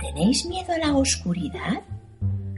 ¿Tenéis 0.00 0.46
miedo 0.46 0.72
a 0.72 0.78
la 0.78 0.96
oscuridad? 0.96 1.82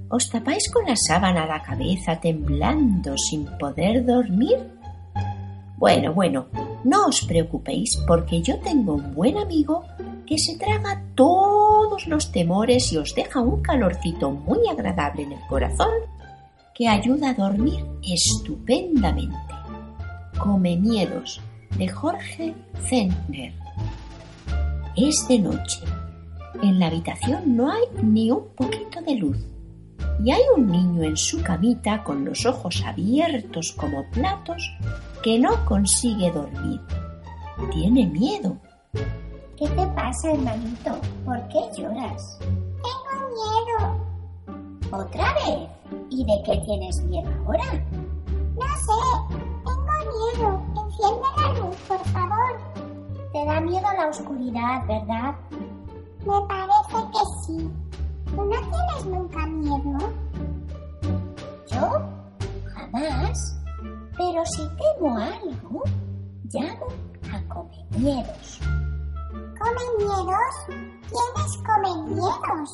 ¿Os 0.08 0.30
tapáis 0.30 0.70
con 0.70 0.86
la 0.86 0.94
sábana 0.94 1.42
a 1.42 1.46
la 1.46 1.62
cabeza 1.62 2.20
temblando 2.20 3.16
sin 3.18 3.46
poder 3.58 4.06
dormir? 4.06 4.58
Bueno, 5.76 6.12
bueno, 6.14 6.46
no 6.84 7.06
os 7.06 7.22
preocupéis 7.22 7.98
porque 8.06 8.40
yo 8.40 8.58
tengo 8.60 8.94
un 8.94 9.12
buen 9.12 9.36
amigo 9.36 9.84
que 10.24 10.38
se 10.38 10.56
traga 10.56 11.02
todos 11.16 12.06
los 12.06 12.30
temores 12.30 12.92
y 12.92 12.98
os 12.98 13.14
deja 13.14 13.40
un 13.40 13.60
calorcito 13.60 14.30
muy 14.30 14.60
agradable 14.68 15.24
en 15.24 15.32
el 15.32 15.40
corazón 15.48 15.92
que 16.74 16.88
ayuda 16.88 17.30
a 17.30 17.34
dormir 17.34 17.84
estupendamente. 18.02 19.36
Come 20.38 20.76
miedos 20.76 21.40
de 21.76 21.88
Jorge 21.88 22.54
Zentner. 22.88 23.52
Es 24.96 25.26
de 25.28 25.38
noche. 25.38 25.80
En 26.60 26.78
la 26.78 26.88
habitación 26.88 27.56
no 27.56 27.70
hay 27.70 27.82
ni 28.02 28.30
un 28.30 28.48
poquito 28.54 29.00
de 29.00 29.14
luz 29.14 29.38
y 30.24 30.30
hay 30.30 30.42
un 30.56 30.70
niño 30.70 31.02
en 31.02 31.16
su 31.16 31.42
camita 31.42 32.04
con 32.04 32.24
los 32.24 32.46
ojos 32.46 32.82
abiertos 32.86 33.72
como 33.72 34.04
platos 34.10 34.70
que 35.22 35.38
no 35.38 35.64
consigue 35.64 36.30
dormir. 36.30 36.80
Tiene 37.72 38.06
miedo. 38.06 38.56
¿Qué 39.56 39.68
te 39.68 39.86
pasa, 39.88 40.32
hermanito? 40.32 40.96
¿Por 41.24 41.48
qué 41.48 41.60
lloras? 41.76 42.38
Tengo 42.40 43.28
miedo. 43.30 43.96
¿Otra 44.92 45.34
vez? 45.34 45.68
¿Y 46.10 46.24
de 46.24 46.42
qué 46.44 46.60
tienes 46.64 47.02
miedo 47.04 47.30
ahora? 47.46 47.64
No 48.56 48.66
sé. 48.76 49.36
Tengo 49.64 50.36
miedo. 50.36 50.62
Enciende 50.84 51.26
la 51.36 51.60
luz, 51.60 51.76
por 51.88 52.04
favor. 52.08 52.60
Te 53.32 53.44
da 53.44 53.60
miedo 53.60 53.86
la 53.96 54.08
oscuridad, 54.08 54.86
¿verdad? 54.86 55.34
Me 56.24 56.40
parece 56.46 57.10
que 57.12 57.24
sí. 57.46 57.70
¿Tú 58.26 58.36
no 58.36 58.50
tienes 58.50 59.06
nunca 59.06 59.46
miedo? 59.46 59.98
¿Yo? 61.66 62.02
Jamás. 62.74 63.58
Pero 64.16 64.44
si 64.46 64.62
temo 64.76 65.18
algo, 65.18 65.82
llamo 66.52 66.86
a 67.32 67.42
Comemiedos. 67.52 68.60
¿Come-miedos? 69.32 70.54
¿Quién 70.68 71.44
es 71.44 71.56
Come-miedos? 71.66 72.70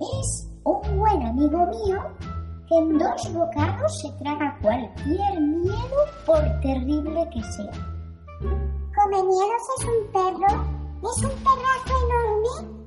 Es 0.00 0.48
un 0.64 0.98
buen 0.98 1.26
amigo 1.26 1.66
mío 1.66 2.02
que 2.68 2.78
en 2.78 2.98
dos 2.98 3.32
bocados 3.32 4.00
se 4.00 4.10
traga 4.22 4.58
cualquier 4.60 5.40
miedo 5.40 5.98
por 6.26 6.40
terrible 6.60 7.28
que 7.32 7.42
sea. 7.42 7.72
¿Come-miedos 8.40 9.62
es 9.78 9.84
un 9.86 10.12
perro? 10.12 10.64
¿Es 11.02 11.24
un 11.24 11.30
perrazo 11.42 11.94
enorme? 12.04 12.81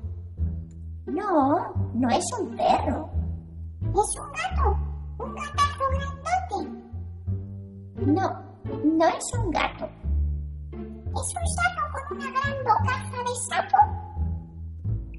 No, 1.06 1.72
no 1.94 2.08
es 2.10 2.24
un 2.40 2.56
perro. 2.56 3.08
¿Es 3.80 4.20
un 4.20 4.32
gato? 4.32 4.76
¿Un 5.18 5.34
gatazo 5.34 5.84
grandote? 5.92 6.58
No, 8.06 8.42
no 8.84 9.06
es 9.06 9.24
un 9.38 9.50
gato. 9.52 9.88
¿Es 10.72 11.34
un 11.34 11.46
sapo 11.56 12.08
con 12.08 12.18
una 12.18 12.30
gran 12.30 12.58
bocaza 12.64 13.18
de 13.22 13.34
sapo? 13.48 13.80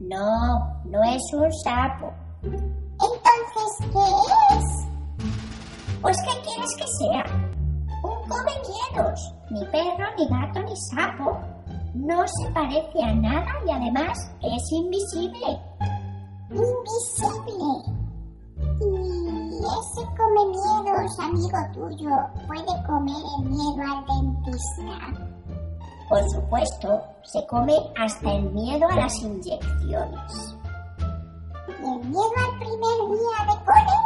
No, 0.02 0.82
no 0.86 1.04
es 1.04 1.34
un 1.34 1.52
sapo. 1.64 2.14
Entonces, 2.44 3.92
¿qué 3.94 4.56
es? 4.56 4.88
Pues, 6.02 6.18
¿qué 6.22 6.42
quieres 6.42 6.76
que 6.78 6.88
sea? 7.00 7.24
Un 8.04 8.30
come 8.30 8.52
miedos. 8.68 9.34
Ni 9.52 9.66
perro, 9.66 10.06
ni 10.18 10.28
gato, 10.28 10.62
ni 10.64 10.76
sapo. 10.92 11.57
No 11.98 12.24
se 12.28 12.52
parece 12.52 13.04
a 13.04 13.14
nada 13.16 13.52
y 13.66 13.72
además 13.72 14.18
es 14.42 14.72
invisible. 14.72 15.60
Invisible. 16.52 17.98
Y 18.80 19.58
ese 19.58 20.06
come 20.16 20.46
miedos, 20.46 21.20
amigo 21.20 21.58
tuyo, 21.74 22.10
puede 22.46 22.86
comer 22.86 23.24
el 23.40 23.50
miedo 23.50 23.82
al 23.82 24.06
dentista. 24.06 24.98
Por 26.08 26.30
supuesto, 26.30 27.02
se 27.24 27.46
come 27.48 27.74
hasta 28.00 28.32
el 28.32 28.52
miedo 28.52 28.88
a 28.90 28.96
las 28.96 29.14
inyecciones. 29.24 30.56
¿Y 31.68 31.84
el 31.84 32.00
miedo 32.06 32.32
al 32.38 32.60
primer 32.60 32.98
día 33.10 33.54
de 33.54 33.66
cole? 33.66 33.98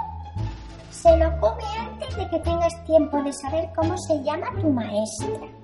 Se 0.92 1.18
lo 1.18 1.40
come 1.42 1.64
antes 1.78 2.16
de 2.16 2.30
que 2.30 2.40
tengas 2.40 2.86
tiempo 2.86 3.22
de 3.22 3.34
saber 3.34 3.70
cómo 3.76 3.98
se 3.98 4.24
llama 4.24 4.48
tu 4.62 4.70
maestra. 4.70 5.61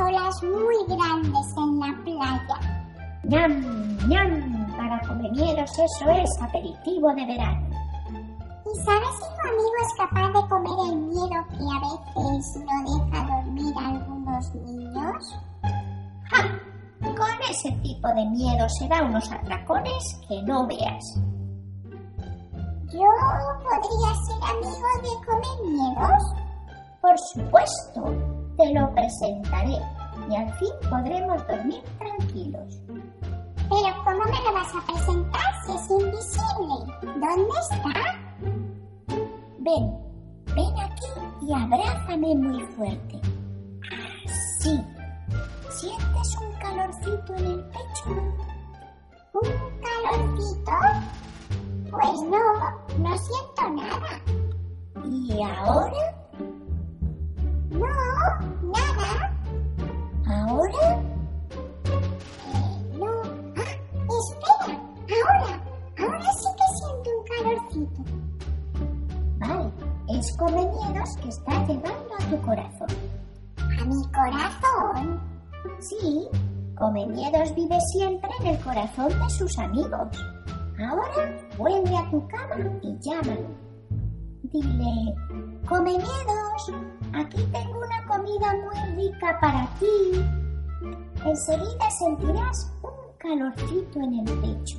Olas 0.00 0.42
muy 0.42 0.76
grandes 0.88 1.56
en 1.56 1.80
la 1.80 1.94
playa? 2.04 2.80
¡Ñam, 3.24 3.98
ñam! 4.08 4.76
Para 4.76 5.00
comer 5.06 5.30
miedos 5.32 5.70
eso 5.78 6.10
es 6.10 6.30
aperitivo 6.42 7.12
de 7.14 7.26
verano. 7.26 7.68
¿Y 8.64 8.84
sabes 8.84 9.08
si 9.16 9.28
tu 9.34 9.48
amigo 9.48 9.72
es 9.82 9.94
capaz 9.96 10.28
de 10.28 10.48
comer 10.48 10.92
el 10.92 10.96
miedo 10.96 11.38
que 11.50 11.64
a 11.64 11.78
veces 11.80 12.64
no 12.64 12.76
deja 12.86 13.26
dormir 13.26 13.74
a 13.76 13.88
algunos 13.88 14.54
niños? 14.54 15.40
¡Ja! 16.30 16.60
Con 17.00 17.50
ese 17.50 17.72
tipo 17.82 18.08
de 18.08 18.24
miedo 18.26 18.68
se 18.68 18.88
da 18.88 19.02
unos 19.02 19.30
atracones 19.30 20.20
que 20.28 20.42
no 20.42 20.66
veas. 20.66 21.04
¿Yo 22.92 23.06
podría 23.62 24.14
ser 24.24 24.40
amigo 24.50 24.88
de 25.02 25.26
comer 25.26 25.56
miedos? 25.72 26.22
Por 27.00 27.18
supuesto, 27.18 28.49
te 28.60 28.74
lo 28.74 28.94
presentaré 28.94 29.78
y 30.28 30.36
al 30.36 30.52
fin 30.54 30.68
podremos 30.90 31.46
dormir 31.46 31.82
tranquilos. 31.98 32.82
Pero 32.88 34.04
¿cómo 34.04 34.24
me 34.24 34.42
lo 34.44 34.52
vas 34.52 34.74
a 34.74 34.86
presentar 34.86 35.64
si 35.64 35.72
es 35.72 35.90
invisible? 35.90 36.74
¿Dónde 37.02 37.58
está? 37.58 38.18
Ven, 39.60 39.98
ven 40.54 40.78
aquí 40.78 41.06
y 41.40 41.52
abrázame 41.52 42.34
muy 42.34 42.62
fuerte. 42.74 43.20
Así. 44.26 44.84
¿Sientes 45.70 46.36
un 46.36 46.52
calorcito 46.58 47.34
en 47.36 47.46
el 47.46 47.64
pecho? 47.64 48.10
¿Un 49.32 49.48
calorcito? 49.80 50.72
Pues 51.90 52.22
no, 52.22 52.98
no 52.98 53.18
siento 53.18 53.70
nada. 53.70 54.20
¿Y 55.06 55.42
ahora? 55.42 56.19
No, 57.70 57.86
nada. 58.72 59.32
¿Ahora? 60.26 61.02
Eh, 61.84 62.98
no. 62.98 63.10
Ah, 63.56 63.72
espera, 64.18 64.78
ahora. 65.08 65.62
Ahora 65.98 66.32
sí 66.32 66.48
que 66.56 66.66
siento 66.76 67.10
un 67.16 67.22
calorcito. 67.28 68.02
Vale, 69.38 69.70
es 70.18 70.36
come 70.36 70.66
miedos 70.66 71.16
que 71.22 71.28
está 71.28 71.66
llevando 71.66 72.14
a 72.18 72.30
tu 72.30 72.40
corazón. 72.42 72.88
¿A 73.58 73.84
mi 73.84 74.02
corazón? 74.12 75.20
Sí, 75.78 76.28
Come 76.80 77.06
Miedos 77.08 77.54
vive 77.54 77.78
siempre 77.92 78.30
en 78.40 78.46
el 78.46 78.58
corazón 78.60 79.08
de 79.08 79.28
sus 79.28 79.58
amigos. 79.58 80.08
Ahora 80.82 81.36
vuelve 81.58 81.94
a 81.94 82.10
tu 82.10 82.26
cama 82.26 82.70
y 82.80 82.98
llámalo. 83.00 83.69
Dile, 84.52 85.14
Come 85.68 85.92
Miedos, 85.92 86.72
aquí 87.12 87.40
tengo 87.52 87.78
una 87.78 88.04
comida 88.08 88.52
muy 88.54 89.04
rica 89.04 89.38
para 89.40 89.68
ti. 89.78 90.20
Enseguida 91.24 91.90
sentirás 91.90 92.72
un 92.82 92.90
calorcito 93.18 94.00
en 94.00 94.14
el 94.18 94.24
pecho. 94.40 94.78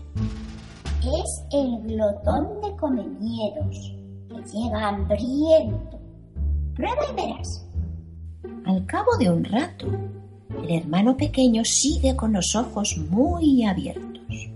Es 1.01 1.45
el 1.51 1.83
glotón 1.83 2.59
de 2.61 2.75
Come 2.75 3.03
Miedos, 3.21 3.95
que 4.27 4.57
llega 4.57 4.89
hambriento. 4.89 5.99
Prueba 6.75 7.01
y 7.09 7.15
verás. 7.15 7.65
Al 8.65 8.85
cabo 8.85 9.15
de 9.17 9.29
un 9.29 9.45
rato, 9.45 9.87
el 10.63 10.69
hermano 10.69 11.15
pequeño 11.15 11.63
sigue 11.63 12.13
con 12.17 12.33
los 12.33 12.55
ojos 12.55 12.97
muy 13.09 13.63
abiertos. 13.63 14.51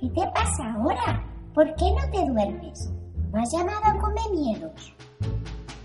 ¿Qué 0.00 0.08
te 0.08 0.26
pasa 0.34 0.72
ahora? 0.72 1.22
¿Por 1.52 1.74
qué 1.74 1.90
no 1.90 2.10
te 2.10 2.26
duermes? 2.26 2.90
¿No 3.32 3.42
has 3.42 3.52
llamado 3.52 4.00
Come 4.00 4.20
Miedos? 4.32 4.94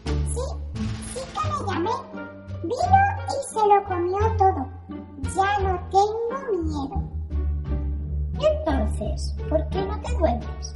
Sí, 0.06 0.42
sí 1.14 1.20
que 1.34 1.50
le 1.50 1.72
llamé. 1.72 1.92
Vino 2.64 3.00
y 3.28 3.54
se 3.54 3.68
lo 3.68 3.84
comió 3.84 4.18
todo. 4.38 4.68
Ya 5.36 5.60
no 5.60 5.80
tengo 5.92 6.64
miedo. 6.64 7.14
Entonces, 8.40 9.36
¿por 9.50 9.68
qué 9.70 9.86
no 9.86 10.00
te 10.00 10.14
duermes? 10.18 10.74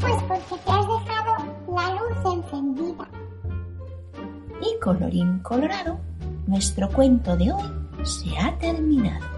Pues 0.00 0.22
porque 0.28 0.62
te 0.64 0.70
has 0.70 0.86
dejado 0.86 1.44
la 1.74 1.90
luz 1.94 2.34
encendida. 2.34 3.08
Y 4.60 4.80
colorín 4.80 5.38
colorado, 5.40 5.98
nuestro 6.46 6.90
cuento 6.90 7.36
de 7.36 7.52
hoy 7.52 8.04
se 8.04 8.38
ha 8.38 8.56
terminado. 8.58 9.33